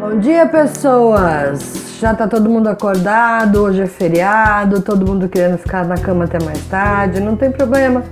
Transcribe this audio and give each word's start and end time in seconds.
Bom 0.00 0.16
dia, 0.18 0.46
pessoas! 0.46 1.98
Já 2.00 2.14
tá 2.14 2.26
todo 2.26 2.48
mundo 2.48 2.68
acordado, 2.68 3.60
hoje 3.60 3.82
é 3.82 3.86
feriado, 3.86 4.80
todo 4.80 5.06
mundo 5.06 5.28
querendo 5.28 5.58
ficar 5.58 5.84
na 5.84 5.98
cama 5.98 6.24
até 6.24 6.42
mais 6.42 6.64
tarde, 6.68 7.20
não 7.20 7.36
tem 7.36 7.50
problema. 7.50 8.02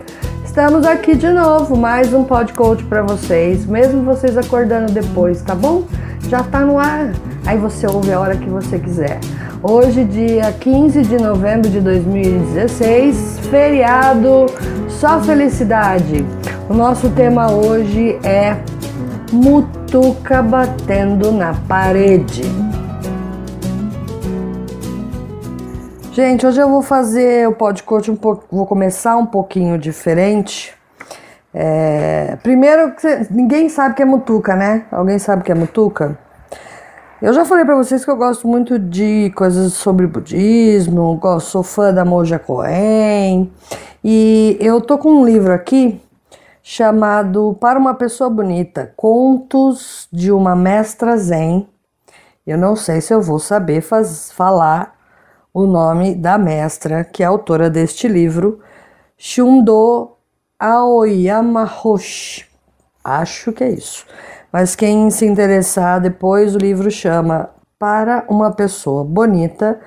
Estamos 0.45 0.85
aqui 0.85 1.14
de 1.14 1.30
novo, 1.30 1.79
mais 1.79 2.12
um 2.12 2.24
podcast 2.24 2.85
para 2.85 3.01
vocês, 3.01 3.64
mesmo 3.64 4.03
vocês 4.03 4.37
acordando 4.37 4.93
depois, 4.93 5.40
tá 5.40 5.54
bom? 5.54 5.85
Já 6.29 6.43
tá 6.43 6.60
no 6.60 6.78
ar, 6.78 7.10
aí 7.46 7.56
você 7.56 7.87
ouve 7.87 8.12
a 8.12 8.20
hora 8.20 8.36
que 8.36 8.50
você 8.50 8.78
quiser. 8.78 9.18
Hoje, 9.62 10.04
dia 10.04 10.52
15 10.52 11.00
de 11.04 11.16
novembro 11.16 11.70
de 11.70 11.80
2016, 11.80 13.40
feriado, 13.50 14.44
só 14.90 15.18
felicidade. 15.22 16.23
O 16.68 16.74
nosso 16.74 17.09
tema 17.09 17.50
hoje 17.50 18.18
é 18.23 18.59
mutuca 19.88 20.42
batendo 20.42 21.32
na 21.32 21.55
parede. 21.66 22.42
Gente, 26.12 26.46
hoje 26.46 26.60
eu 26.60 26.69
vou 26.69 26.83
fazer 26.83 27.48
o 27.48 27.55
podcast 27.55 28.10
um 28.10 28.16
pouco, 28.16 28.45
vou 28.55 28.66
começar 28.66 29.16
um 29.16 29.24
pouquinho 29.24 29.79
diferente. 29.79 30.74
É, 31.55 32.37
primeiro, 32.43 32.93
ninguém 33.30 33.70
sabe 33.70 33.95
que 33.95 34.02
é 34.02 34.05
mutuca, 34.05 34.55
né? 34.55 34.84
Alguém 34.93 35.19
sabe 35.19 35.43
que 35.43 35.51
é 35.51 35.55
mutuca? 35.55 36.18
Eu 37.23 37.32
já 37.32 37.46
falei 37.46 37.65
para 37.65 37.74
vocês 37.74 38.05
que 38.05 38.10
eu 38.10 38.16
gosto 38.16 38.46
muito 38.46 38.79
de 38.79 39.32
coisas 39.34 39.73
sobre 39.73 40.07
budismo, 40.07 41.18
sou 41.41 41.62
fã 41.62 41.95
da 41.95 42.05
Moja 42.05 42.38
Cohen, 42.38 43.51
e 44.05 44.59
eu 44.60 44.82
tô 44.82 44.98
com 44.98 45.23
um 45.23 45.24
livro 45.24 45.51
aqui 45.51 45.98
chamado 46.71 47.57
Para 47.59 47.79
uma 47.79 47.95
Pessoa 47.95 48.29
Bonita: 48.29 48.93
Contos 48.95 50.07
de 50.13 50.31
uma 50.31 50.55
Mestra 50.55 51.17
Zen. 51.17 51.67
Eu 52.47 52.59
não 52.59 52.77
sei 52.77 53.01
se 53.01 53.15
eu 53.15 53.23
vou 53.23 53.39
saber 53.39 53.81
faz, 53.81 54.31
falar 54.31 54.95
o 55.52 55.66
nome 55.66 56.15
da 56.15 56.37
mestra 56.37 57.05
que 57.05 57.23
é 57.23 57.27
autora 57.27 57.71
deste 57.71 58.07
livro, 58.07 58.60
Shundo 59.16 60.10
Aoyama 60.60 61.65
Roshi. 61.65 62.47
Acho 63.03 63.51
que 63.51 63.65
é 63.65 63.71
isso. 63.71 64.05
Mas 64.53 64.77
quem 64.77 65.10
se 65.10 65.25
interessar 65.25 66.03
depois, 66.03 66.55
o 66.55 66.58
livro 66.58 66.91
chama 66.91 67.48
Para 67.78 68.27
uma 68.28 68.53
Pessoa 68.53 69.03
Bonita 69.05 69.80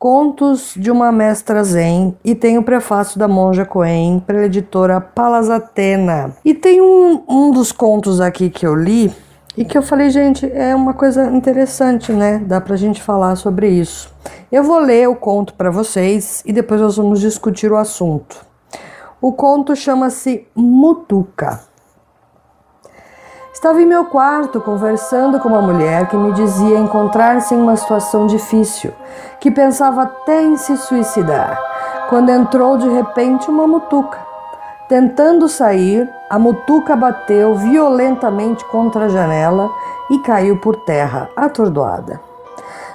Contos 0.00 0.72
de 0.74 0.90
uma 0.90 1.12
Mestra 1.12 1.62
Zen 1.62 2.16
e 2.24 2.34
tem 2.34 2.56
o 2.56 2.62
prefácio 2.62 3.18
da 3.18 3.28
Monja 3.28 3.66
Coen 3.66 4.18
pela 4.26 4.46
editora 4.46 4.98
Palas 4.98 5.50
Atena. 5.50 6.34
E 6.42 6.54
tem 6.54 6.80
um, 6.80 7.22
um 7.28 7.50
dos 7.50 7.70
contos 7.70 8.18
aqui 8.18 8.48
que 8.48 8.66
eu 8.66 8.74
li 8.74 9.12
e 9.54 9.62
que 9.62 9.76
eu 9.76 9.82
falei, 9.82 10.08
gente, 10.08 10.50
é 10.54 10.74
uma 10.74 10.94
coisa 10.94 11.26
interessante, 11.26 12.12
né? 12.12 12.38
Dá 12.38 12.62
pra 12.62 12.76
gente 12.76 13.02
falar 13.02 13.36
sobre 13.36 13.68
isso. 13.68 14.10
Eu 14.50 14.64
vou 14.64 14.78
ler 14.78 15.06
o 15.06 15.14
conto 15.14 15.52
para 15.52 15.70
vocês 15.70 16.42
e 16.46 16.52
depois 16.54 16.80
nós 16.80 16.96
vamos 16.96 17.20
discutir 17.20 17.70
o 17.70 17.76
assunto. 17.76 18.42
O 19.20 19.34
conto 19.34 19.76
chama-se 19.76 20.46
Mutuca. 20.54 21.60
Estava 23.52 23.82
em 23.82 23.86
meu 23.86 24.04
quarto 24.04 24.60
conversando 24.60 25.40
com 25.40 25.48
uma 25.48 25.60
mulher 25.60 26.08
que 26.08 26.16
me 26.16 26.32
dizia 26.32 26.78
encontrar-se 26.78 27.52
em 27.52 27.60
uma 27.60 27.76
situação 27.76 28.28
difícil, 28.28 28.92
que 29.40 29.50
pensava 29.50 30.02
até 30.02 30.40
em 30.40 30.56
se 30.56 30.76
suicidar, 30.76 31.60
quando 32.08 32.30
entrou 32.30 32.78
de 32.78 32.88
repente 32.88 33.50
uma 33.50 33.66
mutuca. 33.66 34.18
Tentando 34.88 35.48
sair, 35.48 36.08
a 36.30 36.38
mutuca 36.38 36.94
bateu 36.94 37.56
violentamente 37.56 38.64
contra 38.66 39.06
a 39.06 39.08
janela 39.08 39.68
e 40.10 40.20
caiu 40.20 40.58
por 40.60 40.76
terra, 40.84 41.28
atordoada. 41.34 42.20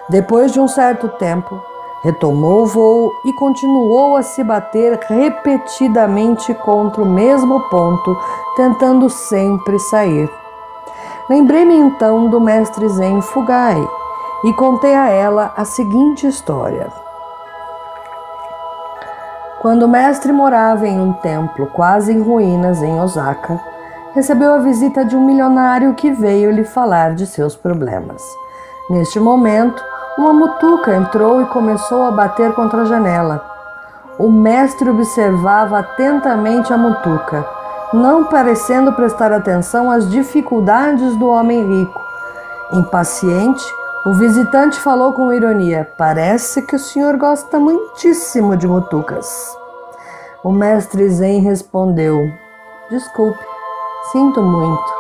Depois 0.08 0.54
de 0.54 0.60
um 0.62 0.70
certo 0.70 1.10
tempo, 1.10 1.60
retomou 2.02 2.64
o 2.64 2.66
voo 2.66 3.12
e 3.26 3.34
continuou 3.34 4.16
a 4.16 4.22
se 4.22 4.42
bater 4.42 5.00
repetidamente 5.10 6.54
contra 6.54 7.02
o 7.02 7.06
mesmo 7.06 7.60
ponto, 7.70 8.18
tentando 8.56 9.10
sempre 9.10 9.78
sair. 9.80 10.30
Lembrei-me 11.28 11.76
então 11.76 12.30
do 12.30 12.40
mestre 12.40 12.88
Zen 12.88 13.20
Fugai 13.20 13.84
e 14.44 14.54
contei 14.54 14.94
a 14.94 15.10
ela 15.10 15.52
a 15.58 15.66
seguinte 15.66 16.28
história. 16.28 16.88
Quando 19.60 19.84
o 19.84 19.88
mestre 19.88 20.32
morava 20.32 20.88
em 20.88 21.00
um 21.00 21.14
templo 21.14 21.66
quase 21.74 22.14
em 22.14 22.22
ruínas 22.22 22.84
em 22.84 23.00
Osaka, 23.02 23.60
recebeu 24.14 24.54
a 24.54 24.60
visita 24.60 25.04
de 25.04 25.16
um 25.16 25.26
milionário 25.26 25.96
que 25.96 26.12
veio 26.12 26.52
lhe 26.52 26.64
falar 26.64 27.16
de 27.16 27.26
seus 27.26 27.56
problemas. 27.56 28.22
Neste 28.88 29.20
momento, 29.20 29.84
uma 30.20 30.32
mutuca 30.32 30.96
entrou 30.96 31.42
e 31.42 31.46
começou 31.48 32.04
a 32.04 32.12
bater 32.12 32.54
contra 32.54 32.84
a 32.84 32.86
janela. 32.86 33.44
O 34.20 34.30
mestre 34.30 34.92
observava 34.92 35.80
atentamente 35.80 36.72
a 36.72 36.78
mutuca 36.78 37.55
não 37.94 38.26
parecendo 38.26 38.92
prestar 38.94 39.32
atenção 39.32 39.90
às 39.90 40.10
dificuldades 40.10 41.16
do 41.18 41.28
homem 41.28 41.66
rico. 41.68 42.02
Impaciente, 42.72 43.64
o 44.06 44.14
visitante 44.14 44.80
falou 44.80 45.14
com 45.14 45.32
ironia: 45.32 45.92
Parece 45.98 46.62
que 46.62 46.76
o 46.76 46.80
senhor 46.80 47.18
gosta 47.18 47.60
muitíssimo 47.60 48.56
de 48.56 48.68
mutucas. 48.68 49.56
O 50.44 50.52
mestre 50.52 51.10
Zen 51.10 51.42
respondeu: 51.42 52.32
Desculpe, 52.90 53.44
sinto 54.12 54.42
muito, 54.42 54.94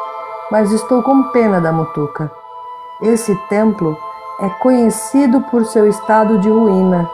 mas 0.52 0.72
estou 0.72 1.04
com 1.04 1.32
pena 1.32 1.62
da 1.62 1.72
mutuca. 1.72 2.32
Esse 3.02 3.36
templo 3.50 3.98
é 4.40 4.50
conhecido 4.62 5.42
por 5.42 5.66
seu 5.66 5.88
estado 5.88 6.40
de 6.40 6.50
ruína, 6.50 7.10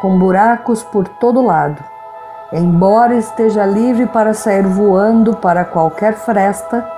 com 0.00 0.18
buracos 0.18 0.82
por 0.82 1.06
todo 1.08 1.44
lado. 1.44 1.93
Embora 2.54 3.16
esteja 3.16 3.66
livre 3.66 4.06
para 4.06 4.32
sair 4.32 4.64
voando 4.64 5.34
para 5.34 5.64
qualquer 5.64 6.14
fresta, 6.14 6.88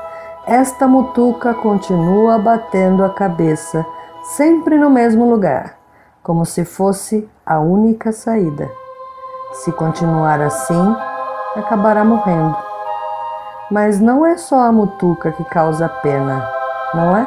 esta 0.46 0.86
mutuca 0.86 1.54
continua 1.54 2.36
batendo 2.36 3.02
a 3.02 3.08
cabeça, 3.08 3.82
sempre 4.36 4.76
no 4.76 4.90
mesmo 4.90 5.24
lugar, 5.24 5.78
como 6.22 6.44
se 6.44 6.62
fosse 6.62 7.26
a 7.46 7.58
única 7.58 8.12
saída. 8.12 8.70
Se 9.54 9.72
continuar 9.72 10.42
assim, 10.42 10.96
acabará 11.56 12.04
morrendo. 12.04 12.54
Mas 13.70 13.98
não 13.98 14.26
é 14.26 14.36
só 14.36 14.60
a 14.60 14.70
mutuca 14.70 15.32
que 15.32 15.44
causa 15.44 15.88
pena, 15.88 16.46
não 16.92 17.16
é? 17.16 17.26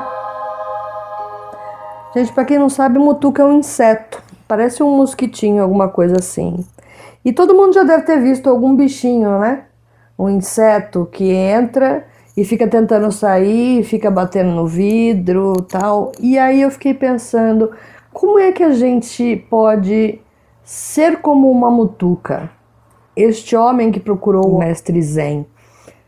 Gente, 2.13 2.31
para 2.31 2.45
quem 2.45 2.59
não 2.59 2.69
sabe, 2.69 2.99
mutuca 2.99 3.41
é 3.41 3.45
um 3.45 3.53
inseto, 3.53 4.21
parece 4.47 4.83
um 4.83 4.95
mosquitinho, 4.95 5.63
alguma 5.63 5.89
coisa 5.89 6.17
assim. 6.19 6.63
E 7.23 7.33
todo 7.33 7.53
mundo 7.53 7.73
já 7.73 7.83
deve 7.83 8.03
ter 8.03 8.21
visto 8.21 8.49
algum 8.49 8.75
bichinho, 8.75 9.39
né? 9.39 9.65
Um 10.17 10.29
inseto 10.29 11.07
que 11.11 11.31
entra 11.31 12.05
e 12.35 12.45
fica 12.45 12.67
tentando 12.67 13.11
sair, 13.11 13.83
fica 13.83 14.09
batendo 14.09 14.51
no 14.51 14.65
vidro, 14.65 15.53
tal. 15.63 16.11
E 16.19 16.37
aí 16.37 16.61
eu 16.61 16.71
fiquei 16.71 16.93
pensando, 16.93 17.71
como 18.13 18.39
é 18.39 18.51
que 18.51 18.63
a 18.63 18.71
gente 18.71 19.35
pode 19.49 20.21
ser 20.63 21.17
como 21.17 21.51
uma 21.51 21.69
mutuca? 21.69 22.49
Este 23.15 23.55
homem 23.55 23.91
que 23.91 23.99
procurou 23.99 24.47
o 24.47 24.59
mestre 24.59 25.01
Zen, 25.01 25.45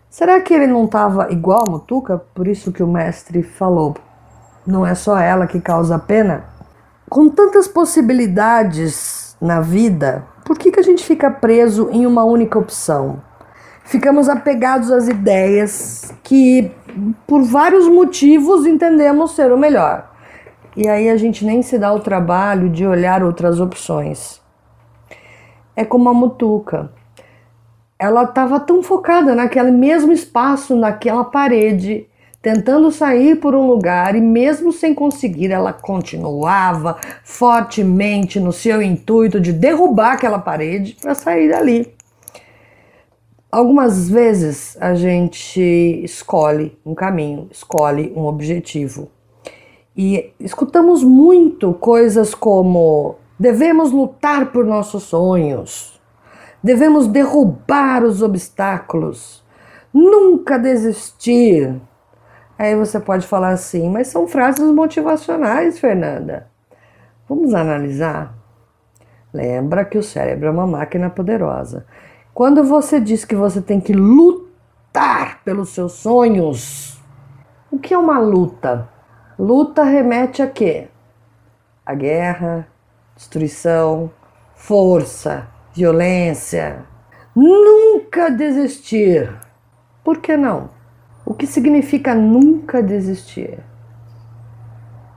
será 0.10 0.40
que 0.40 0.54
ele 0.54 0.68
não 0.68 0.86
estava 0.86 1.32
igual 1.32 1.66
a 1.68 1.72
mutuca? 1.72 2.18
Por 2.34 2.48
isso 2.48 2.72
que 2.72 2.82
o 2.82 2.88
mestre 2.88 3.44
falou, 3.44 3.96
não 4.66 4.86
é 4.86 4.96
só 4.96 5.18
ela 5.18 5.48
que 5.48 5.60
causa 5.60 6.00
pena? 6.00 6.46
Com 7.10 7.28
tantas 7.28 7.68
possibilidades 7.68 9.36
na 9.42 9.60
vida, 9.60 10.24
por 10.46 10.58
que, 10.58 10.72
que 10.72 10.80
a 10.80 10.84
gente 10.84 11.04
fica 11.04 11.30
preso 11.30 11.90
em 11.92 12.06
uma 12.06 12.24
única 12.24 12.58
opção? 12.58 13.22
Ficamos 13.84 14.30
apegados 14.30 14.92
às 14.92 15.08
ideias 15.08 16.14
que, 16.24 16.72
por 17.28 17.44
vários 17.44 17.88
motivos, 17.88 18.66
entendemos 18.66 19.32
ser 19.32 19.52
o 19.52 19.58
melhor. 19.58 20.10
E 20.76 20.88
aí 20.88 21.10
a 21.10 21.18
gente 21.18 21.46
nem 21.46 21.62
se 21.62 21.78
dá 21.78 21.92
o 21.92 22.00
trabalho 22.00 22.70
de 22.70 22.86
olhar 22.86 23.24
outras 23.24 23.60
opções. 23.60 24.42
É 25.76 25.84
como 25.84 26.10
a 26.10 26.14
mutuca. 26.14 26.92
Ela 28.00 28.24
estava 28.24 28.60
tão 28.60 28.82
focada 28.82 29.36
naquele 29.36 29.72
mesmo 29.72 30.12
espaço, 30.12 30.76
naquela 30.76 31.24
parede, 31.24 32.08
tentando 32.42 32.92
sair 32.92 33.36
por 33.40 33.54
um 33.54 33.68
lugar 33.68 34.16
e, 34.16 34.22
mesmo 34.22 34.72
sem 34.72 34.96
conseguir, 34.96 35.52
ela 35.52 35.72
continuava 35.72 36.98
fortemente 37.24 38.40
no 38.40 38.52
seu 38.52 38.82
intuito 38.82 39.40
de 39.40 39.54
derrubar 39.54 40.14
aquela 40.14 40.40
parede 40.40 40.98
para 41.00 41.14
sair 41.14 41.50
dali. 41.50 41.94
Algumas 43.52 44.10
vezes 44.10 44.78
a 44.80 44.96
gente 44.96 45.62
escolhe 46.04 46.78
um 46.86 46.96
caminho, 46.96 47.48
escolhe 47.52 48.12
um 48.16 48.24
objetivo. 48.24 49.10
E 49.96 50.32
escutamos 50.40 51.04
muito 51.04 51.74
coisas 51.74 52.34
como: 52.34 53.18
devemos 53.38 53.92
lutar 53.92 54.54
por 54.54 54.66
nossos 54.66 55.04
sonhos, 55.04 56.00
devemos 56.64 57.08
derrubar 57.08 58.06
os 58.06 58.22
obstáculos, 58.22 59.44
nunca 59.94 60.58
desistir, 60.58 61.76
Aí 62.62 62.76
você 62.76 63.00
pode 63.00 63.26
falar 63.26 63.50
assim, 63.50 63.90
mas 63.90 64.10
são 64.10 64.28
frases 64.28 64.70
motivacionais, 64.72 65.80
Fernanda. 65.80 66.48
Vamos 67.28 67.56
analisar? 67.56 68.36
Lembra 69.34 69.84
que 69.84 69.98
o 69.98 70.04
cérebro 70.04 70.46
é 70.48 70.52
uma 70.52 70.68
máquina 70.68 71.10
poderosa. 71.10 71.88
Quando 72.36 72.64
você 72.64 73.00
diz 73.00 73.26
que 73.26 73.34
você 73.34 73.64
tem 73.64 73.82
que 73.82 73.94
lutar 73.94 75.42
pelos 75.44 75.70
seus 75.70 75.94
sonhos, 75.94 77.02
o 77.72 77.80
que 77.80 77.96
é 77.96 77.98
uma 77.98 78.20
luta? 78.20 78.88
Luta 79.40 79.84
remete 79.84 80.44
a 80.44 80.48
quê? 80.48 80.88
A 81.84 81.96
guerra, 81.96 82.68
destruição, 83.16 84.12
força, 84.54 85.48
violência. 85.74 86.86
Nunca 87.36 88.30
desistir. 88.30 89.36
Por 90.04 90.20
que 90.20 90.38
não? 90.38 90.80
O 91.26 91.34
que 91.34 91.46
significa 91.46 92.16
nunca 92.16 92.82
desistir? 92.82 93.60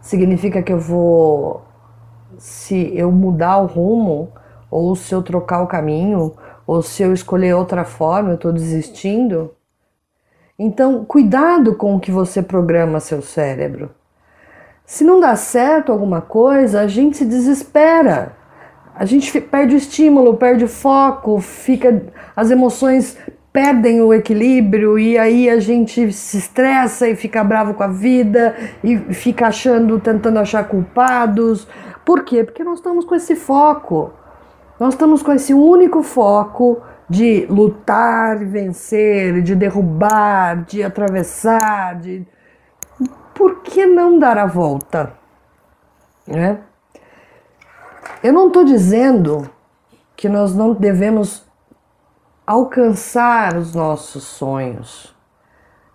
Significa 0.01 0.62
que 0.62 0.73
eu 0.73 0.79
vou, 0.79 1.62
se 2.37 2.93
eu 2.97 3.11
mudar 3.11 3.59
o 3.59 3.67
rumo, 3.67 4.33
ou 4.71 4.95
se 4.95 5.15
eu 5.15 5.23
trocar 5.23 5.62
o 5.62 5.67
caminho, 5.67 6.35
ou 6.67 6.83
se 6.83 7.03
eu 7.03 7.12
escolher 7.12 7.55
outra 7.55 7.85
forma, 7.85 8.31
eu 8.31 8.35
estou 8.35 8.53
desistindo? 8.53 9.55
Então, 10.59 11.05
cuidado 11.05 11.75
com 11.75 11.97
o 11.97 12.01
que 12.01 12.11
você 12.11 12.43
programa 12.43 13.01
seu 13.01 13.23
cérebro. 13.23 13.91
Se 14.87 15.03
não 15.03 15.19
dá 15.19 15.35
certo 15.35 15.91
alguma 15.91 16.21
coisa, 16.21 16.81
a 16.81 16.87
gente 16.87 17.17
se 17.17 17.25
desespera. 17.25 18.37
A 18.95 19.05
gente 19.05 19.41
perde 19.41 19.75
o 19.75 19.79
estímulo, 19.79 20.37
perde 20.37 20.65
o 20.65 20.69
foco, 20.69 21.41
fica 21.41 22.05
as 22.37 22.51
emoções 22.51 23.19
perdem 23.55 24.03
o 24.03 24.12
equilíbrio 24.12 24.99
e 24.99 25.17
aí 25.17 25.49
a 25.49 25.61
gente 25.61 26.12
se 26.12 26.39
estressa 26.39 27.09
e 27.09 27.15
fica 27.15 27.45
bravo 27.45 27.73
com 27.73 27.85
a 27.85 27.87
vida 27.87 28.56
e 28.83 28.99
fica 29.15 29.47
achando, 29.47 30.01
tentando 30.01 30.41
achar 30.41 30.67
culpados. 30.67 31.69
Por 32.05 32.25
quê? 32.25 32.43
Porque 32.43 32.65
nós 32.65 32.81
estamos 32.81 33.05
com 33.05 33.15
esse 33.15 33.37
foco. 33.37 34.12
Nós 34.81 34.95
estamos 34.95 35.23
com 35.23 35.33
esse 35.33 35.55
único 35.55 36.03
foco 36.03 36.83
de 37.09 37.47
lutar, 37.47 38.45
vencer, 38.45 39.41
de 39.41 39.55
derrubar, 39.55 40.65
de 40.65 40.83
atravessar, 40.83 42.01
de 42.01 42.27
por 43.33 43.62
que 43.62 43.87
não 43.87 44.19
dar 44.19 44.37
a 44.37 44.47
volta? 44.47 45.12
Né? 46.27 46.59
Eu 48.21 48.33
não 48.33 48.49
estou 48.49 48.65
dizendo 48.65 49.49
que 50.17 50.29
nós 50.29 50.56
não 50.56 50.75
devemos 50.75 51.47
alcançar 52.46 53.56
os 53.56 53.75
nossos 53.75 54.25
sonhos. 54.25 55.14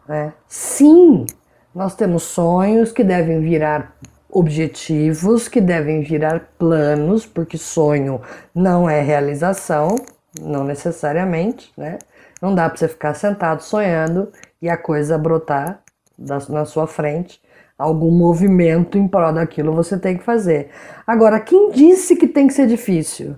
Né? 0.08 0.34
Sim, 0.48 1.26
nós 1.74 1.96
temos 1.96 2.24
sonhos 2.24 2.92
que 2.92 3.04
devem 3.04 3.42
virar 3.42 3.96
objetivos, 4.32 5.48
que 5.48 5.62
devem 5.62 6.02
virar 6.02 6.52
planos, 6.58 7.26
porque 7.26 7.58
sonho 7.58 8.22
não 8.54 8.90
é 8.90 9.02
realização, 9.02 9.96
não 10.40 10.64
necessariamente, 10.64 11.72
né? 11.76 11.98
Não 12.42 12.54
dá 12.56 12.70
para 12.70 12.78
você 12.78 12.88
ficar 12.88 13.14
sentado 13.16 13.62
sonhando 13.62 14.32
e 14.62 14.70
a 14.70 14.78
coisa 14.78 15.18
brotar 15.18 15.82
na 16.18 16.66
sua 16.66 16.88
frente. 16.88 17.42
Algum 17.78 18.12
movimento 18.12 18.98
em 18.98 19.08
prol 19.08 19.34
daquilo 19.34 19.74
você 19.74 19.98
tem 19.98 20.18
que 20.18 20.24
fazer. 20.24 20.70
Agora, 21.08 21.40
quem 21.40 21.72
disse 21.72 22.16
que 22.16 22.28
tem 22.28 22.48
que 22.48 22.54
ser 22.54 22.68
difícil? 22.68 23.36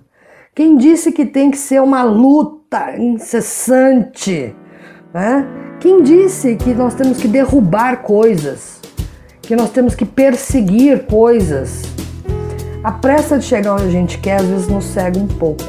Quem 0.54 0.76
disse 0.76 1.10
que 1.10 1.24
tem 1.24 1.50
que 1.50 1.56
ser 1.56 1.80
uma 1.80 2.02
luta 2.72 2.96
incessante? 2.98 4.56
Né? 5.12 5.46
Quem 5.78 6.02
disse 6.02 6.56
que 6.56 6.72
nós 6.72 6.94
temos 6.94 7.18
que 7.18 7.28
derrubar 7.28 7.98
coisas? 7.98 8.80
Que 9.42 9.54
nós 9.54 9.70
temos 9.70 9.94
que 9.94 10.06
perseguir 10.06 11.04
coisas? 11.04 11.82
A 12.82 12.90
pressa 12.90 13.38
de 13.38 13.44
chegar 13.44 13.74
onde 13.74 13.84
a 13.84 13.90
gente 13.90 14.18
quer 14.18 14.40
às 14.40 14.46
vezes 14.46 14.68
nos 14.68 14.84
cega 14.84 15.18
um 15.18 15.26
pouco. 15.26 15.64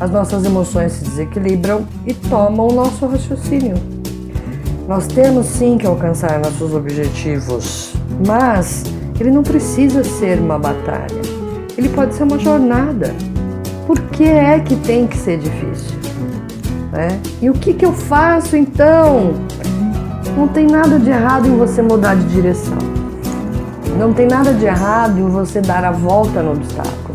As 0.00 0.10
nossas 0.10 0.44
emoções 0.44 0.92
se 0.92 1.04
desequilibram 1.04 1.86
e 2.06 2.14
tomam 2.14 2.68
o 2.68 2.72
nosso 2.72 3.04
raciocínio. 3.06 3.74
Nós 4.86 5.06
temos 5.08 5.46
sim 5.46 5.76
que 5.76 5.86
alcançar 5.86 6.38
nossos 6.38 6.72
objetivos, 6.72 7.92
mas 8.26 8.84
ele 9.18 9.30
não 9.30 9.42
precisa 9.42 10.04
ser 10.04 10.38
uma 10.38 10.58
batalha. 10.58 11.20
Ele 11.76 11.88
pode 11.88 12.14
ser 12.14 12.22
uma 12.22 12.38
jornada 12.38 13.12
por 13.88 13.98
que 14.10 14.24
é 14.24 14.60
que 14.60 14.76
tem 14.76 15.06
que 15.06 15.16
ser 15.16 15.38
difícil? 15.38 15.96
Né? 16.92 17.18
E 17.40 17.48
o 17.48 17.54
que, 17.54 17.72
que 17.72 17.86
eu 17.86 17.92
faço 17.94 18.54
então? 18.54 19.32
Não 20.36 20.46
tem 20.46 20.66
nada 20.66 20.98
de 20.98 21.08
errado 21.08 21.48
em 21.48 21.56
você 21.56 21.80
mudar 21.80 22.14
de 22.14 22.24
direção. 22.26 22.76
Não 23.98 24.12
tem 24.12 24.26
nada 24.28 24.52
de 24.52 24.66
errado 24.66 25.18
em 25.18 25.26
você 25.30 25.62
dar 25.62 25.86
a 25.86 25.90
volta 25.90 26.42
no 26.42 26.52
obstáculo. 26.52 27.14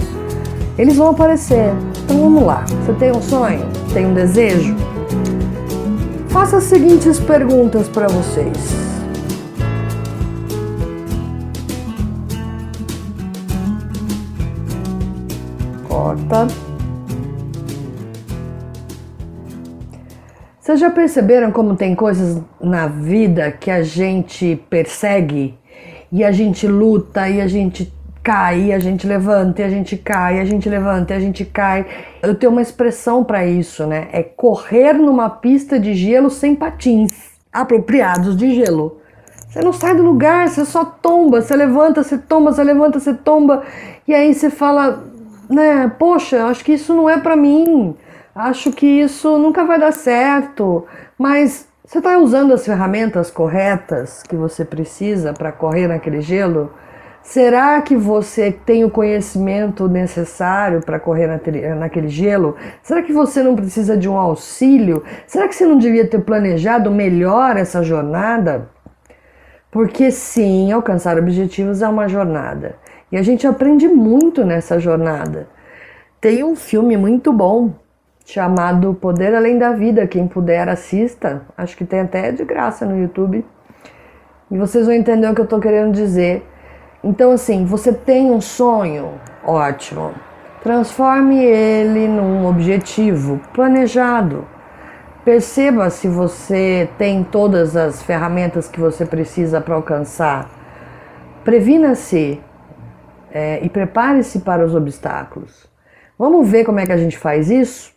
Eles 0.76 0.98
vão 0.98 1.12
aparecer. 1.12 1.72
Então 2.06 2.20
vamos 2.20 2.44
lá. 2.44 2.66
Você 2.84 2.94
tem 2.94 3.12
um 3.12 3.22
sonho? 3.22 3.64
Tem 3.94 4.08
um 4.08 4.16
desejo? 4.16 4.76
Faça 6.30 6.58
as 6.58 6.64
seguintes 6.64 7.20
perguntas 7.20 7.88
para 7.88 8.08
vocês. 8.08 8.58
Corta. 15.88 16.48
Vocês 20.64 20.80
já 20.80 20.90
perceberam 20.90 21.52
como 21.52 21.76
tem 21.76 21.94
coisas 21.94 22.42
na 22.62 22.88
vida 22.88 23.52
que 23.52 23.70
a 23.70 23.84
gente 23.84 24.56
persegue 24.70 25.60
e 26.10 26.24
a 26.24 26.32
gente 26.32 26.66
luta 26.66 27.28
e 27.28 27.42
a 27.42 27.48
gente 27.48 27.94
cai, 28.24 28.68
e 28.68 28.74
a 28.74 28.80
gente 28.80 29.06
levanta, 29.06 29.62
e 29.62 29.66
a 29.66 29.70
gente 29.70 29.98
cai, 29.98 30.38
e 30.38 30.40
a 30.40 30.46
gente 30.46 30.70
levanta, 30.70 31.14
e 31.14 31.18
a 31.18 31.20
gente 31.20 31.44
cai. 31.44 31.86
Eu 32.22 32.34
tenho 32.34 32.50
uma 32.50 32.62
expressão 32.62 33.26
para 33.26 33.46
isso, 33.46 33.86
né? 33.86 34.08
É 34.14 34.24
correr 34.24 34.94
numa 34.94 35.30
pista 35.30 35.78
de 35.78 35.94
gelo 35.94 36.30
sem 36.30 36.56
patins 36.56 37.12
apropriados 37.52 38.38
de 38.38 38.56
gelo. 38.56 39.02
Você 39.50 39.60
não 39.60 39.74
sai 39.74 39.98
do 39.98 40.02
lugar, 40.02 40.48
você 40.48 40.64
só 40.64 40.86
tomba, 40.86 41.42
você 41.42 41.58
levanta, 41.58 42.02
você 42.02 42.18
tomba, 42.18 42.54
você 42.54 42.64
levanta, 42.64 43.02
você 43.02 43.14
tomba, 43.14 43.64
e 44.08 44.14
aí 44.14 44.34
você 44.34 44.50
fala, 44.50 45.04
né? 45.50 45.92
Poxa, 46.00 46.46
acho 46.46 46.64
que 46.64 46.72
isso 46.72 46.94
não 46.94 47.10
é 47.10 47.18
para 47.18 47.36
mim 47.36 47.98
acho 48.36 48.72
que 48.72 48.86
isso 48.86 49.38
nunca 49.38 49.64
vai 49.64 49.80
dar 49.80 49.92
certo, 49.92 50.86
mas 51.18 51.68
você 51.86 51.98
está 52.00 52.18
usando 52.18 52.54
as 52.54 52.66
ferramentas 52.66 53.30
corretas 53.30 54.24
que 54.24 54.36
você 54.36 54.64
precisa 54.66 55.34
para 55.34 55.52
correr 55.52 55.88
naquele 55.88 56.22
gelo? 56.22 56.72
Será 57.22 57.82
que 57.82 57.96
você 57.96 58.52
tem 58.52 58.84
o 58.84 58.90
conhecimento 58.90 59.88
necessário 59.88 60.82
para 60.82 61.00
correr 61.00 61.28
naquele 61.76 62.10
gelo? 62.10 62.56
Será 62.82 63.02
que 63.02 63.14
você 63.14 63.42
não 63.42 63.56
precisa 63.56 63.96
de 63.96 64.10
um 64.10 64.18
auxílio? 64.18 65.04
Será 65.26 65.48
que 65.48 65.56
você 65.56 65.66
não 65.66 65.78
devia 65.78 66.06
ter 66.06 66.20
planejado 66.20 66.92
melhor 66.92 67.56
essa 67.56 67.82
jornada? 67.82 68.70
Porque 69.72 70.12
sim, 70.12 70.72
alcançar 70.72 71.18
objetivos 71.18 71.82
é 71.82 71.88
uma 71.88 72.10
jornada. 72.10 72.76
E 73.12 73.18
a 73.18 73.22
gente 73.22 73.48
aprende 73.48 73.88
muito 73.88 74.44
nessa 74.46 74.78
jornada. 74.80 75.48
Tem 76.20 76.44
um 76.44 76.56
filme 76.56 76.98
muito 76.98 77.32
bom 77.32 77.74
chamado 78.26 78.94
Poder 78.94 79.34
Além 79.36 79.58
da 79.58 79.72
Vida. 79.72 80.08
Quem 80.08 80.28
puder, 80.28 80.68
assista. 80.70 81.42
Acho 81.58 81.76
que 81.76 81.86
tem 81.86 82.02
até 82.02 82.32
de 82.32 82.44
graça 82.44 82.86
no 82.86 83.00
YouTube. 83.00 83.46
E 84.50 84.58
vocês 84.58 84.86
vão 84.86 84.96
entender 84.96 85.28
o 85.28 85.36
que 85.36 85.42
eu 85.42 85.46
estou 85.46 85.60
querendo 85.60 85.94
dizer. 85.94 86.46
Então, 87.04 87.32
assim, 87.32 87.66
você 87.66 87.92
tem 87.92 88.32
um 88.32 88.40
sonho? 88.40 89.14
Ótimo. 89.44 90.14
Transforme 90.62 91.44
ele 91.44 92.08
num 92.08 92.48
objetivo 92.48 93.42
planejado. 93.54 94.48
Perceba 95.26 95.90
se 95.90 96.08
você 96.08 96.90
tem 96.98 97.24
todas 97.24 97.76
as 97.76 98.02
ferramentas 98.02 98.68
que 98.68 98.80
você 98.80 99.06
precisa 99.06 99.60
para 99.60 99.76
alcançar. 99.76 100.50
Previna-se 101.44 102.42
é, 103.32 103.60
e 103.64 103.70
prepare-se 103.70 104.40
para 104.40 104.66
os 104.66 104.76
obstáculos. 104.76 105.66
Vamos 106.18 106.48
ver 106.48 106.64
como 106.64 106.80
é 106.80 106.86
que 106.86 106.92
a 106.92 106.98
gente 106.98 107.18
faz 107.18 107.50
isso? 107.50 107.93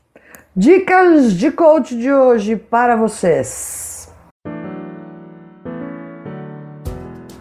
Dicas 0.58 1.34
de 1.34 1.50
coach 1.50 1.94
de 1.94 2.10
hoje 2.10 2.56
para 2.56 2.96
vocês. 2.96 4.10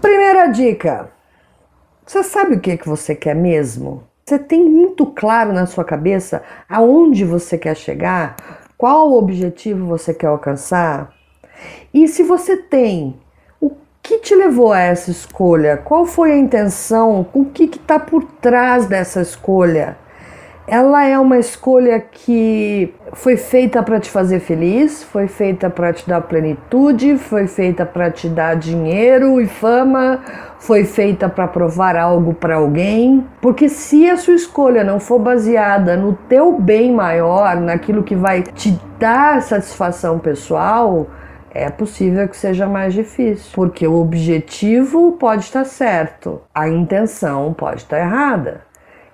Primeira 0.01 0.47
dica: 0.47 1.09
você 2.05 2.21
sabe 2.23 2.55
o 2.55 2.59
que, 2.59 2.75
que 2.75 2.89
você 2.89 3.15
quer 3.15 3.33
mesmo? 3.33 4.03
Você 4.25 4.37
tem 4.37 4.69
muito 4.69 5.05
claro 5.05 5.53
na 5.53 5.65
sua 5.65 5.85
cabeça 5.85 6.43
aonde 6.67 7.23
você 7.23 7.57
quer 7.57 7.77
chegar? 7.77 8.35
Qual 8.77 9.13
objetivo 9.13 9.85
você 9.85 10.13
quer 10.13 10.27
alcançar? 10.27 11.13
E 11.93 12.09
se 12.09 12.21
você 12.21 12.57
tem, 12.57 13.17
o 13.61 13.71
que 14.03 14.17
te 14.17 14.35
levou 14.35 14.73
a 14.73 14.81
essa 14.81 15.09
escolha? 15.09 15.77
Qual 15.77 16.05
foi 16.05 16.33
a 16.33 16.37
intenção? 16.37 17.25
O 17.33 17.45
que 17.45 17.63
está 17.63 17.97
por 17.97 18.25
trás 18.41 18.87
dessa 18.87 19.21
escolha? 19.21 20.03
Ela 20.67 21.05
é 21.05 21.17
uma 21.19 21.37
escolha 21.37 21.99
que 21.99 22.91
foi 23.13 23.37
feita 23.37 23.83
para 23.83 23.99
te 23.99 24.09
fazer 24.09 24.39
feliz, 24.39 25.03
foi 25.03 25.27
feita 25.27 25.69
para 25.69 25.93
te 25.93 26.07
dar 26.07 26.21
plenitude, 26.21 27.17
foi 27.17 27.45
feita 27.45 27.85
para 27.85 28.09
te 28.09 28.27
dar 28.27 28.55
dinheiro 28.55 29.39
e 29.39 29.45
fama, 29.45 30.21
foi 30.57 30.83
feita 30.83 31.29
para 31.29 31.47
provar 31.47 31.95
algo 31.95 32.33
para 32.33 32.55
alguém. 32.55 33.23
Porque 33.39 33.69
se 33.69 34.09
a 34.09 34.17
sua 34.17 34.33
escolha 34.33 34.83
não 34.83 34.99
for 34.99 35.19
baseada 35.19 35.95
no 35.95 36.13
teu 36.27 36.59
bem 36.59 36.91
maior, 36.91 37.57
naquilo 37.57 38.03
que 38.03 38.15
vai 38.15 38.41
te 38.41 38.79
dar 38.97 39.43
satisfação 39.43 40.17
pessoal, 40.17 41.07
é 41.51 41.69
possível 41.69 42.27
que 42.27 42.35
seja 42.35 42.65
mais 42.65 42.93
difícil, 42.93 43.51
porque 43.53 43.87
o 43.87 44.01
objetivo 44.01 45.13
pode 45.13 45.43
estar 45.43 45.63
certo, 45.63 46.41
a 46.53 46.67
intenção 46.67 47.53
pode 47.53 47.83
estar 47.83 47.99
errada. 47.99 48.61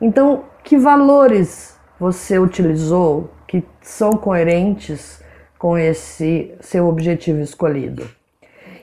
Então, 0.02 0.46
que 0.64 0.78
valores 0.78 1.78
você 2.00 2.40
utilizou 2.40 3.30
que 3.48 3.64
são 3.82 4.12
coerentes 4.12 5.22
com 5.58 5.78
esse 5.78 6.54
seu 6.62 6.88
objetivo 6.88 7.42
escolhido? 7.42 8.08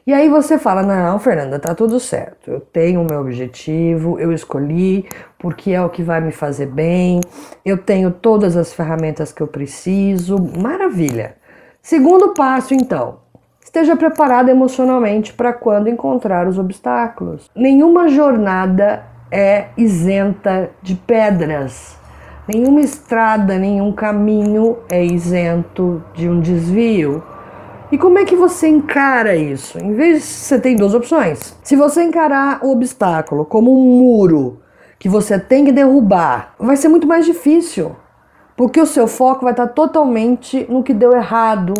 E 0.06 0.12
aí 0.12 0.28
você 0.28 0.56
fala: 0.58 0.82
"Não, 0.82 1.18
Fernanda, 1.18 1.58
tá 1.58 1.74
tudo 1.74 2.00
certo. 2.00 2.50
Eu 2.50 2.60
tenho 2.60 3.02
o 3.02 3.04
meu 3.04 3.20
objetivo, 3.20 4.18
eu 4.18 4.32
escolhi 4.32 5.06
porque 5.38 5.72
é 5.72 5.82
o 5.82 5.90
que 5.90 6.02
vai 6.02 6.20
me 6.20 6.32
fazer 6.32 6.66
bem. 6.66 7.20
Eu 7.64 7.78
tenho 7.78 8.10
todas 8.10 8.56
as 8.56 8.72
ferramentas 8.72 9.32
que 9.32 9.42
eu 9.42 9.46
preciso. 9.48 10.36
Maravilha. 10.38 11.36
Segundo 11.82 12.34
passo, 12.34 12.74
então, 12.74 13.20
Esteja 13.68 13.94
preparado 13.96 14.48
emocionalmente 14.48 15.34
para 15.34 15.52
quando 15.52 15.90
encontrar 15.90 16.48
os 16.48 16.58
obstáculos. 16.58 17.50
Nenhuma 17.54 18.08
jornada 18.08 19.04
é 19.30 19.68
isenta 19.76 20.70
de 20.82 20.94
pedras. 20.94 21.96
Nenhuma 22.46 22.80
estrada, 22.80 23.58
nenhum 23.58 23.92
caminho 23.92 24.78
é 24.88 25.04
isento 25.04 26.02
de 26.14 26.28
um 26.28 26.40
desvio. 26.40 27.22
E 27.92 27.98
como 27.98 28.18
é 28.18 28.24
que 28.24 28.36
você 28.36 28.68
encara 28.68 29.36
isso? 29.36 29.78
Em 29.78 29.92
vez 29.94 30.18
de 30.18 30.24
você 30.24 30.58
tem 30.58 30.76
duas 30.76 30.94
opções. 30.94 31.56
Se 31.62 31.76
você 31.76 32.02
encarar 32.02 32.60
o 32.62 32.70
obstáculo 32.70 33.44
como 33.44 33.72
um 33.72 33.98
muro 33.98 34.60
que 34.98 35.08
você 35.08 35.38
tem 35.38 35.64
que 35.64 35.72
derrubar, 35.72 36.54
vai 36.58 36.76
ser 36.76 36.88
muito 36.88 37.06
mais 37.06 37.24
difícil, 37.24 37.94
porque 38.56 38.80
o 38.80 38.86
seu 38.86 39.06
foco 39.06 39.44
vai 39.44 39.52
estar 39.52 39.68
totalmente 39.68 40.66
no 40.68 40.82
que 40.82 40.92
deu 40.92 41.12
errado, 41.12 41.74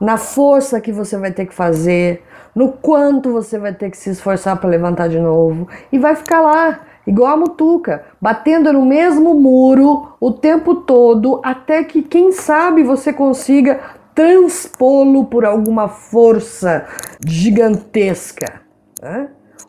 na 0.00 0.16
força 0.16 0.80
que 0.80 0.92
você 0.92 1.16
vai 1.16 1.32
ter 1.32 1.46
que 1.46 1.54
fazer, 1.54 2.22
no 2.54 2.72
quanto 2.72 3.32
você 3.32 3.58
vai 3.58 3.72
ter 3.72 3.90
que 3.90 3.96
se 3.96 4.10
esforçar 4.10 4.56
para 4.56 4.68
levantar 4.68 5.08
de 5.08 5.18
novo 5.18 5.68
e 5.92 5.98
vai 5.98 6.14
ficar 6.14 6.40
lá, 6.40 6.80
igual 7.06 7.34
a 7.34 7.36
mutuca, 7.36 8.04
batendo 8.20 8.72
no 8.72 8.84
mesmo 8.84 9.34
muro 9.34 10.08
o 10.20 10.32
tempo 10.32 10.76
todo 10.76 11.40
até 11.44 11.84
que, 11.84 12.02
quem 12.02 12.32
sabe, 12.32 12.82
você 12.82 13.12
consiga 13.12 13.80
transpô-lo 14.14 15.26
por 15.26 15.44
alguma 15.44 15.88
força 15.88 16.86
gigantesca. 17.24 18.60
Né? 19.00 19.28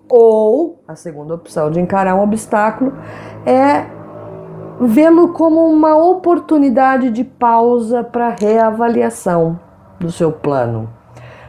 Ou 0.10 0.82
a 0.88 0.96
segunda 0.96 1.36
opção 1.36 1.70
de 1.70 1.80
encarar 1.80 2.16
um 2.16 2.24
obstáculo 2.24 2.94
é 3.46 3.86
vê-lo 4.82 5.34
como 5.34 5.68
uma 5.68 5.96
oportunidade 5.96 7.12
de 7.12 7.24
pausa 7.24 8.04
para 8.04 8.30
reavaliação 8.30 9.60
do 10.00 10.12
seu 10.12 10.32
plano. 10.32 10.90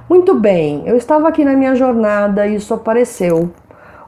Muito 0.08 0.34
bem, 0.34 0.82
eu 0.86 0.96
estava 0.96 1.28
aqui 1.28 1.44
na 1.44 1.54
minha 1.54 1.74
jornada 1.74 2.46
e 2.46 2.56
isso 2.56 2.74
apareceu. 2.74 3.52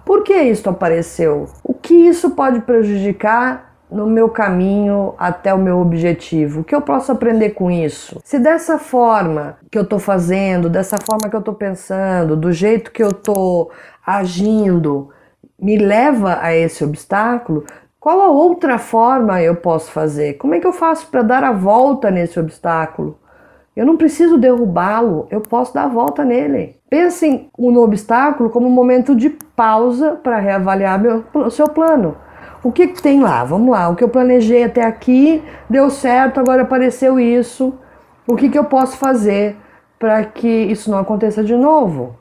Por 0.05 0.25
que 0.25 0.35
isso 0.35 0.69
apareceu? 0.69 1.47
O 1.63 1.73
que 1.73 1.95
isso 1.95 2.31
pode 2.31 2.61
prejudicar 2.61 3.73
no 3.89 4.07
meu 4.07 4.29
caminho 4.29 5.15
até 5.17 5.55
o 5.55 5.59
meu 5.59 5.79
objetivo? 5.79 6.61
O 6.61 6.65
que 6.65 6.75
eu 6.75 6.81
posso 6.81 7.13
aprender 7.13 7.51
com 7.51 7.71
isso? 7.71 8.21
Se 8.25 8.39
dessa 8.39 8.79
forma 8.79 9.59
que 9.71 9.79
eu 9.79 9.83
estou 9.83 9.99
fazendo, 9.99 10.69
dessa 10.69 10.97
forma 11.07 11.29
que 11.31 11.37
eu 11.37 11.41
estou 11.41 11.55
pensando, 11.55 12.37
do 12.37 12.53
jeito 12.53 12.91
que 12.91 13.03
eu 13.03 13.11
estou 13.11 13.71
agindo, 14.05 15.11
me 15.57 15.77
leva 15.79 16.39
a 16.41 16.53
esse 16.53 16.83
obstáculo, 16.83 17.65
qual 18.01 18.21
a 18.21 18.29
outra 18.29 18.79
forma 18.79 19.41
eu 19.41 19.55
posso 19.55 19.93
fazer? 19.93 20.35
Como 20.35 20.55
é 20.57 20.59
que 20.59 20.67
eu 20.67 20.73
faço 20.73 21.07
para 21.07 21.23
dar 21.23 21.45
a 21.45 21.53
volta 21.53 22.11
nesse 22.11 22.41
obstáculo? 22.41 23.17
Eu 23.75 23.87
não 23.87 23.97
preciso 23.97 24.37
derrubá-lo, 24.37 25.27
eu 25.31 25.41
posso 25.41 25.73
dar 25.73 25.85
a 25.85 25.89
volta 25.89 26.25
nele. 26.25 26.77
Pensem 26.91 27.51
no 27.59 27.83
obstáculo 27.83 28.51
como 28.51 28.67
um 28.67 28.71
momento 28.71 29.17
de 29.17 29.31
pausa 29.31 30.21
para 30.23 30.39
reavaliar 30.39 31.01
o 31.35 31.51
seu 31.51 31.67
plano. 31.69 32.15
O 32.63 32.71
que, 32.71 32.89
que 32.89 33.03
tem 33.03 33.21
lá? 33.21 33.43
Vamos 33.45 33.71
lá, 33.71 33.89
o 33.89 33.97
que 33.97 34.05
eu 34.05 34.11
planejei 34.11 34.63
até 34.63 34.85
aqui 34.85 35.43
deu 35.71 35.89
certo, 35.89 36.39
agora 36.39 36.63
apareceu 36.63 37.19
isso. 37.19 37.75
O 38.27 38.37
que, 38.37 38.51
que 38.51 38.59
eu 38.59 38.65
posso 38.65 38.99
fazer 38.99 39.57
para 39.99 40.23
que 40.23 40.47
isso 40.47 40.91
não 40.91 40.99
aconteça 40.99 41.43
de 41.43 41.57
novo? 41.57 42.15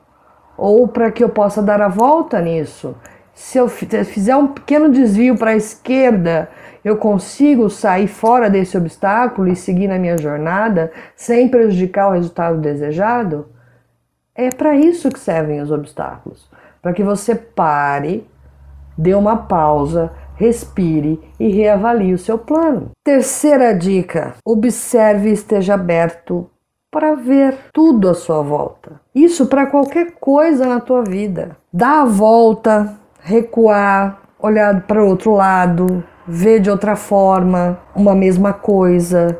Ou 0.56 0.88
para 0.88 1.12
que 1.12 1.22
eu 1.22 1.28
possa 1.28 1.62
dar 1.62 1.82
a 1.82 1.88
volta 1.88 2.40
nisso? 2.40 2.96
Se 3.34 3.58
eu 3.58 3.68
fizer 3.68 4.36
um 4.36 4.48
pequeno 4.48 4.90
desvio 4.90 5.36
para 5.36 5.50
a 5.50 5.56
esquerda, 5.56 6.48
eu 6.84 6.96
consigo 6.96 7.70
sair 7.70 8.08
fora 8.08 8.50
desse 8.50 8.76
obstáculo 8.76 9.48
e 9.48 9.56
seguir 9.56 9.88
na 9.88 9.98
minha 9.98 10.18
jornada 10.18 10.90
sem 11.14 11.48
prejudicar 11.48 12.08
o 12.08 12.12
resultado 12.14 12.58
desejado? 12.58 13.46
É 14.34 14.48
para 14.50 14.74
isso 14.74 15.10
que 15.10 15.20
servem 15.20 15.60
os 15.60 15.70
obstáculos 15.70 16.50
para 16.82 16.92
que 16.92 17.04
você 17.04 17.36
pare, 17.36 18.26
dê 18.98 19.14
uma 19.14 19.36
pausa, 19.36 20.12
respire 20.34 21.20
e 21.38 21.48
reavalie 21.48 22.12
o 22.12 22.18
seu 22.18 22.36
plano. 22.36 22.90
Terceira 23.04 23.72
dica: 23.72 24.34
observe 24.44 25.30
e 25.30 25.32
esteja 25.32 25.74
aberto 25.74 26.50
para 26.90 27.14
ver 27.14 27.56
tudo 27.72 28.10
à 28.10 28.14
sua 28.14 28.42
volta. 28.42 29.00
Isso 29.14 29.46
para 29.46 29.66
qualquer 29.66 30.12
coisa 30.20 30.66
na 30.66 30.80
tua 30.80 31.02
vida. 31.02 31.56
Dá 31.72 32.02
a 32.02 32.04
volta, 32.04 32.96
recuar, 33.20 34.20
olhar 34.38 34.82
para 34.82 35.02
o 35.02 35.08
outro 35.08 35.32
lado, 35.32 36.04
ver 36.26 36.60
de 36.60 36.70
outra 36.70 36.96
forma 36.96 37.78
uma 37.94 38.14
mesma 38.14 38.52
coisa, 38.52 39.38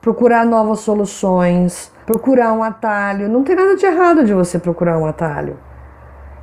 procurar 0.00 0.44
novas 0.44 0.80
soluções, 0.80 1.92
procurar 2.06 2.52
um 2.52 2.62
atalho. 2.62 3.28
Não 3.28 3.42
tem 3.42 3.56
nada 3.56 3.76
de 3.76 3.86
errado 3.86 4.24
de 4.24 4.34
você 4.34 4.58
procurar 4.58 4.98
um 4.98 5.06
atalho. 5.06 5.56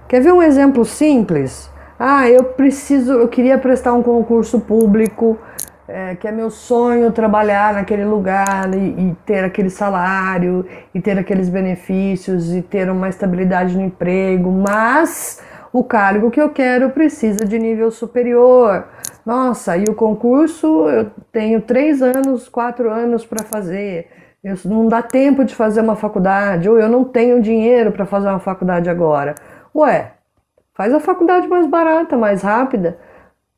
Quer 0.08 0.22
ver 0.22 0.34
um 0.34 0.42
exemplo 0.42 0.84
simples? 0.86 1.70
Ah, 2.00 2.30
eu 2.30 2.44
preciso, 2.46 3.14
eu 3.14 3.28
queria 3.28 3.58
prestar 3.58 3.94
um 3.94 4.02
concurso 4.02 4.60
público, 4.60 5.38
é, 5.88 6.16
que 6.16 6.28
é 6.28 6.32
meu 6.32 6.50
sonho 6.50 7.12
trabalhar 7.12 7.74
naquele 7.74 8.06
lugar 8.06 8.74
e, 8.74 8.78
e, 8.78 9.18
ter 9.26 9.44
aquele 9.44 9.70
salário 9.70 10.66
e 10.94 11.02
ter 11.02 11.18
aqueles 11.18 11.50
benefícios 11.50 12.54
e 12.56 12.62
ter 12.62 12.90
uma 12.90 13.10
estabilidade 13.10 13.76
no 13.76 13.84
emprego, 13.84 14.52
mas 14.52 15.42
o 15.74 15.84
cargo 15.84 16.32
que 16.32 16.40
eu 16.40 16.50
quero 16.50 16.92
precisa 16.92 17.44
de 17.44 17.60
nível 17.60 17.92
superior. 17.92 18.86
Nossa, 19.30 19.78
e 19.78 19.84
o 19.84 19.94
concurso 19.94 20.90
eu 20.90 21.12
tenho 21.32 21.62
três 21.62 22.02
anos, 22.02 22.50
quatro 22.50 22.90
anos 22.90 23.24
para 23.24 23.46
fazer. 23.46 24.08
Eu, 24.44 24.56
não 24.66 24.88
dá 24.88 25.04
tempo 25.04 25.46
de 25.46 25.54
fazer 25.54 25.82
uma 25.82 25.96
faculdade, 25.96 26.68
ou 26.68 26.80
eu 26.80 26.90
não 26.90 27.04
tenho 27.04 27.40
dinheiro 27.40 27.92
para 27.92 28.08
fazer 28.08 28.28
uma 28.28 28.40
faculdade 28.40 28.90
agora. 28.90 29.36
Ué, 29.76 30.14
faz 30.74 30.92
a 30.96 31.00
faculdade 31.00 31.48
mais 31.48 31.68
barata, 31.68 32.18
mais 32.18 32.42
rápida. 32.42 32.98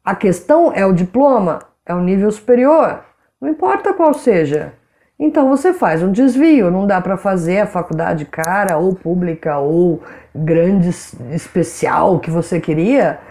A 0.03 0.13
questão 0.13 0.73
é 0.73 0.85
o 0.85 0.91
diploma, 0.91 1.59
é 1.85 1.95
o 1.95 2.01
nível 2.01 2.29
superior. 2.31 2.99
Não 3.39 3.47
importa 3.47 3.93
qual 3.93 4.13
seja. 4.13 4.73
Então 5.17 5.47
você 5.47 5.71
faz 5.71 6.03
um 6.03 6.11
desvio, 6.11 6.69
não 6.69 6.85
dá 6.85 6.99
para 6.99 7.15
fazer 7.15 7.61
a 7.61 7.65
faculdade 7.65 8.25
cara 8.25 8.77
ou 8.77 8.93
pública 8.93 9.57
ou 9.57 10.03
grande 10.35 10.89
especial 10.89 12.19
que 12.19 12.29
você 12.29 12.59
queria. 12.59 13.30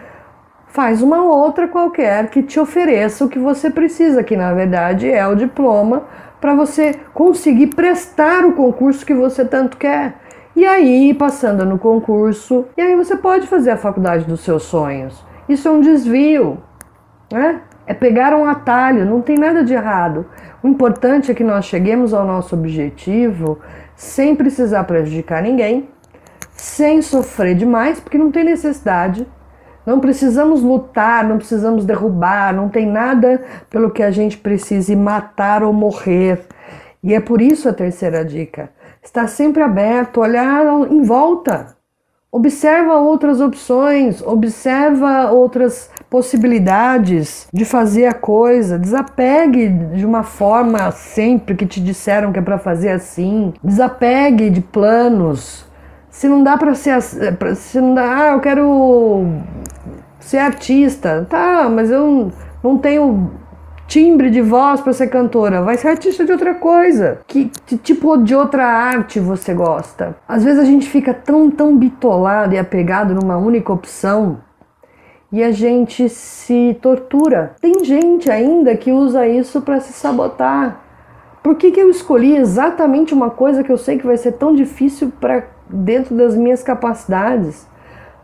Faz 0.71 1.01
uma 1.01 1.21
outra 1.21 1.67
qualquer 1.67 2.29
que 2.29 2.41
te 2.41 2.57
ofereça 2.57 3.25
o 3.25 3.29
que 3.29 3.37
você 3.37 3.69
precisa, 3.69 4.23
que 4.23 4.37
na 4.37 4.53
verdade 4.53 5.11
é 5.11 5.27
o 5.27 5.35
diploma 5.35 6.05
para 6.39 6.55
você 6.55 6.95
conseguir 7.13 7.67
prestar 7.67 8.45
o 8.45 8.53
concurso 8.53 9.05
que 9.05 9.13
você 9.13 9.43
tanto 9.43 9.75
quer. 9.75 10.15
E 10.55 10.65
aí, 10.65 11.13
passando 11.13 11.65
no 11.65 11.77
concurso, 11.77 12.65
e 12.77 12.81
aí 12.81 12.95
você 12.95 13.17
pode 13.17 13.47
fazer 13.47 13.71
a 13.71 13.77
faculdade 13.77 14.23
dos 14.23 14.41
seus 14.41 14.63
sonhos. 14.63 15.21
Isso 15.47 15.67
é 15.67 15.71
um 15.71 15.81
desvio, 15.81 16.57
né? 17.29 17.59
É 17.85 17.93
pegar 17.93 18.33
um 18.33 18.45
atalho, 18.45 19.05
não 19.05 19.21
tem 19.21 19.37
nada 19.37 19.65
de 19.65 19.73
errado. 19.73 20.25
O 20.63 20.69
importante 20.69 21.29
é 21.29 21.33
que 21.33 21.43
nós 21.43 21.65
cheguemos 21.65 22.13
ao 22.13 22.25
nosso 22.25 22.55
objetivo 22.55 23.59
sem 23.93 24.37
precisar 24.37 24.85
prejudicar 24.85 25.43
ninguém, 25.43 25.89
sem 26.51 27.01
sofrer 27.01 27.55
demais, 27.55 27.99
porque 27.99 28.17
não 28.17 28.31
tem 28.31 28.45
necessidade. 28.45 29.27
Não 29.85 29.99
precisamos 29.99 30.61
lutar, 30.61 31.23
não 31.23 31.37
precisamos 31.37 31.85
derrubar, 31.85 32.53
não 32.53 32.69
tem 32.69 32.85
nada 32.85 33.41
pelo 33.69 33.89
que 33.89 34.03
a 34.03 34.11
gente 34.11 34.37
precise 34.37 34.95
matar 34.95 35.63
ou 35.63 35.73
morrer. 35.73 36.45
E 37.03 37.13
é 37.13 37.19
por 37.19 37.41
isso 37.41 37.67
a 37.67 37.73
terceira 37.73 38.23
dica: 38.23 38.69
estar 39.03 39.27
sempre 39.27 39.63
aberto, 39.63 40.21
olhar 40.21 40.65
em 40.89 41.01
volta. 41.01 41.75
Observa 42.33 42.95
outras 42.95 43.41
opções, 43.41 44.21
observa 44.21 45.29
outras 45.31 45.89
possibilidades 46.09 47.45
de 47.51 47.65
fazer 47.65 48.05
a 48.05 48.13
coisa. 48.13 48.79
Desapegue 48.79 49.67
de 49.67 50.05
uma 50.05 50.23
forma 50.23 50.91
sempre 50.91 51.55
que 51.55 51.65
te 51.65 51.81
disseram 51.81 52.31
que 52.31 52.39
é 52.39 52.41
para 52.41 52.57
fazer 52.57 52.91
assim. 52.91 53.53
Desapegue 53.61 54.49
de 54.49 54.61
planos. 54.61 55.65
Se 56.11 56.27
não 56.27 56.43
dá 56.43 56.57
para 56.57 56.75
ser, 56.75 57.01
se 57.01 57.81
não 57.81 57.95
dá, 57.95 58.17
ah, 58.17 58.33
eu 58.33 58.39
quero 58.39 59.25
ser 60.19 60.37
artista, 60.37 61.25
tá? 61.27 61.67
Mas 61.67 61.89
eu 61.89 62.31
não 62.63 62.77
tenho 62.77 63.31
timbre 63.87 64.29
de 64.29 64.41
voz 64.41 64.79
para 64.79 64.93
ser 64.93 65.07
cantora, 65.07 65.61
vai 65.61 65.77
ser 65.77 65.87
artista 65.89 66.23
de 66.23 66.31
outra 66.31 66.53
coisa. 66.53 67.19
Que, 67.27 67.49
tipo 67.77 68.15
de 68.17 68.35
outra 68.35 68.65
arte 68.65 69.19
você 69.19 69.53
gosta? 69.53 70.15
Às 70.27 70.43
vezes 70.43 70.59
a 70.61 70.65
gente 70.65 70.87
fica 70.87 71.13
tão, 71.13 71.49
tão 71.49 71.75
bitolado 71.75 72.53
e 72.53 72.59
apegado 72.59 73.15
numa 73.15 73.37
única 73.37 73.73
opção 73.73 74.39
e 75.31 75.41
a 75.41 75.51
gente 75.51 76.09
se 76.09 76.77
tortura. 76.81 77.55
Tem 77.61 77.83
gente 77.85 78.29
ainda 78.29 78.75
que 78.75 78.91
usa 78.91 79.25
isso 79.25 79.61
para 79.61 79.79
se 79.79 79.93
sabotar. 79.93 80.80
Por 81.43 81.55
que, 81.55 81.71
que 81.71 81.79
eu 81.79 81.89
escolhi 81.89 82.35
exatamente 82.35 83.13
uma 83.13 83.29
coisa 83.29 83.63
que 83.63 83.71
eu 83.71 83.77
sei 83.77 83.97
que 83.97 84.05
vai 84.05 84.17
ser 84.17 84.33
tão 84.33 84.53
difícil 84.53 85.11
para 85.19 85.47
dentro 85.67 86.15
das 86.15 86.35
minhas 86.35 86.61
capacidades? 86.61 87.65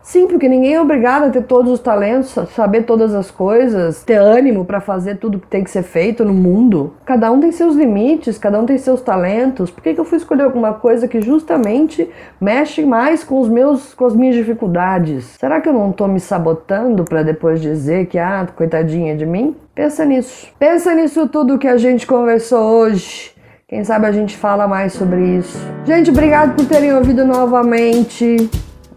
Sim, 0.08 0.26
porque 0.26 0.48
ninguém 0.48 0.72
é 0.72 0.80
obrigado 0.80 1.24
a 1.24 1.28
ter 1.28 1.42
todos 1.42 1.70
os 1.70 1.80
talentos, 1.80 2.30
saber 2.54 2.84
todas 2.84 3.14
as 3.14 3.30
coisas, 3.30 4.02
ter 4.02 4.16
ânimo 4.16 4.64
para 4.64 4.80
fazer 4.80 5.16
tudo 5.16 5.38
que 5.38 5.46
tem 5.46 5.62
que 5.62 5.70
ser 5.70 5.82
feito 5.82 6.24
no 6.24 6.32
mundo. 6.32 6.94
Cada 7.04 7.30
um 7.30 7.38
tem 7.38 7.52
seus 7.52 7.76
limites, 7.76 8.38
cada 8.38 8.58
um 8.58 8.64
tem 8.64 8.78
seus 8.78 9.02
talentos. 9.02 9.70
Por 9.70 9.82
que, 9.82 9.92
que 9.92 10.00
eu 10.00 10.06
fui 10.06 10.16
escolher 10.16 10.44
alguma 10.44 10.72
coisa 10.72 11.06
que 11.06 11.20
justamente 11.20 12.08
mexe 12.40 12.86
mais 12.86 13.22
com 13.22 13.38
os 13.38 13.50
meus, 13.50 13.92
com 13.92 14.06
as 14.06 14.16
minhas 14.16 14.34
dificuldades? 14.34 15.36
Será 15.38 15.60
que 15.60 15.68
eu 15.68 15.74
não 15.74 15.90
estou 15.90 16.08
me 16.08 16.20
sabotando 16.20 17.04
para 17.04 17.22
depois 17.22 17.60
dizer 17.60 18.06
que 18.06 18.18
ah, 18.18 18.48
coitadinha 18.56 19.14
de 19.14 19.26
mim? 19.26 19.54
Pensa 19.74 20.06
nisso. 20.06 20.48
Pensa 20.58 20.94
nisso 20.94 21.28
tudo 21.28 21.58
que 21.58 21.68
a 21.68 21.76
gente 21.76 22.06
conversou 22.06 22.60
hoje. 22.60 23.32
Quem 23.68 23.84
sabe 23.84 24.06
a 24.06 24.12
gente 24.12 24.38
fala 24.38 24.66
mais 24.66 24.94
sobre 24.94 25.36
isso. 25.36 25.58
Gente, 25.84 26.08
obrigado 26.08 26.56
por 26.56 26.64
terem 26.64 26.94
ouvido 26.94 27.26
novamente. 27.26 28.48